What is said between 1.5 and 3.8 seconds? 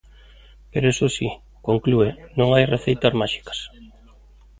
conclúe, "non hai receitas máxicas".